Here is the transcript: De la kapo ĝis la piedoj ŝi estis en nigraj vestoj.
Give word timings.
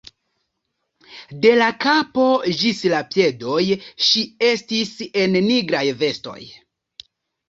De 1.41 1.49
la 1.57 1.65
kapo 1.83 2.23
ĝis 2.61 2.79
la 2.93 3.01
piedoj 3.11 3.61
ŝi 4.05 4.23
estis 4.47 4.95
en 5.25 5.37
nigraj 5.49 5.83
vestoj. 6.01 6.39